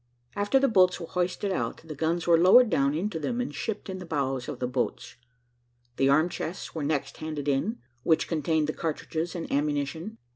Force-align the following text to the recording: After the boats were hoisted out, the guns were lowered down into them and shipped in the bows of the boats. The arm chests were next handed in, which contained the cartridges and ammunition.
After 0.35 0.57
the 0.59 0.67
boats 0.67 0.99
were 0.99 1.05
hoisted 1.05 1.51
out, 1.51 1.81
the 1.83 1.93
guns 1.93 2.25
were 2.25 2.35
lowered 2.35 2.71
down 2.71 2.95
into 2.95 3.19
them 3.19 3.39
and 3.39 3.53
shipped 3.53 3.87
in 3.87 3.99
the 3.99 4.05
bows 4.07 4.47
of 4.49 4.57
the 4.57 4.65
boats. 4.65 5.15
The 5.97 6.09
arm 6.09 6.27
chests 6.27 6.73
were 6.73 6.83
next 6.83 7.17
handed 7.17 7.47
in, 7.47 7.77
which 8.01 8.27
contained 8.27 8.65
the 8.65 8.73
cartridges 8.73 9.35
and 9.35 9.45
ammunition. 9.51 10.17